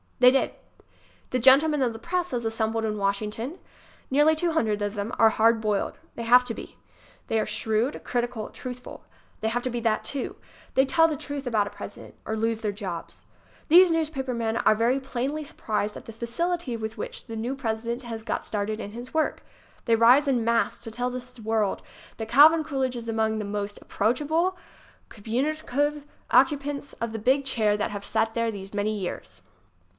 They 0.17 0.31
did. 0.31 0.51
The 1.31 1.39
gentlemen 1.39 1.81
of 1.83 1.93
the 1.93 1.99
press 1.99 2.33
as 2.33 2.45
assembled 2.45 2.85
in 2.85 2.97
Wash 2.97 3.19
ington 3.19 3.49
ŌĆö 3.53 3.57
nearly 4.11 4.35
two 4.35 4.51
hundred 4.51 4.81
of 4.81 4.93
them 4.95 5.11
ŌĆö 5.11 5.15
are 5.19 5.29
hard 5.29 5.61
boiled. 5.61 5.97
They 6.15 6.23
have 6.23 6.43
to 6.45 6.55
be. 6.55 6.77
They 7.27 7.39
are 7.39 7.45
shrewd, 7.45 8.01
crit 8.03 8.29
ical, 8.29 8.51
truthful. 8.53 9.03
They 9.41 9.47
have 9.47 9.61
to 9.63 9.69
be 9.71 9.79
that, 9.81 10.03
too. 10.03 10.35
They 10.73 10.85
tell 10.85 11.07
the 11.07 11.17
truth 11.17 11.45
about 11.47 11.67
a 11.67 11.71
President 11.71 12.15
ŌĆö 12.23 12.31
or 12.31 12.35
lose 12.37 12.59
their 12.61 12.71
jobs. 12.71 13.25
These 13.67 13.91
newspaper 13.91 14.33
men 14.33 14.57
are 14.57 14.73
very 14.75 14.99
plainly 14.99 15.43
surprised 15.43 15.95
at 15.95 16.03
I 16.03 16.05
14 16.05 16.05
1 16.05 16.05
|f 16.05 16.05
HAVE 16.05 16.17
FAITH 16.17 16.23
IN 16.23 16.29
COOLIDGE! 16.29 16.61
┬« 16.63 16.65
the 16.65 16.77
facility 16.77 16.77
with 16.77 16.97
which 16.97 17.25
the 17.27 17.35
new 17.35 17.55
President 17.55 18.03
has 18.03 18.23
got 18.23 18.45
started 18.45 18.79
in 18.79 18.91
his 18.91 19.13
work. 19.13 19.43
They 19.85 19.95
rise 19.95 20.27
en 20.27 20.43
masse 20.43 20.79
to 20.79 20.91
tell 20.91 21.09
the 21.11 21.41
world 21.43 21.81
that 22.17 22.29
Calvin 22.29 22.63
Coolidge 22.63 22.95
is 22.95 23.09
among 23.09 23.37
the 23.37 23.45
most 23.45 23.77
ap 23.81 23.87
proachable, 23.91 24.55
communicative 25.09 26.05
occupants 26.31 26.93
of 26.93 27.11
the 27.11 27.19
big 27.19 27.45
chair 27.45 27.75
that 27.77 27.91
have 27.91 28.05
sat 28.05 28.33
there 28.35 28.51
these 28.51 28.73
many 28.73 28.97
years. 28.99 29.41